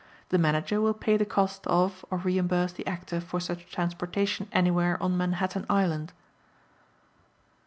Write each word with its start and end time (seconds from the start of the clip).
The 0.29 0.39
Manager 0.39 0.81
will 0.81 0.95
pay 0.95 1.15
the 1.15 1.27
cost 1.27 1.67
of 1.67 2.03
or 2.09 2.17
reimburse 2.17 2.73
the 2.73 2.87
Actor 2.87 3.21
for 3.21 3.39
such 3.39 3.69
transportation 3.69 4.47
anywhere 4.51 4.97
on 4.99 5.15
Manhattan 5.15 5.63
Island. 5.69 6.11